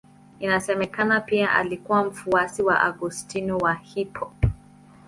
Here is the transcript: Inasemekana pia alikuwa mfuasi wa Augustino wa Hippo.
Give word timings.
Inasemekana 0.39 1.21
pia 1.21 1.51
alikuwa 1.51 2.03
mfuasi 2.05 2.63
wa 2.63 2.81
Augustino 2.81 3.57
wa 3.57 3.73
Hippo. 3.73 4.33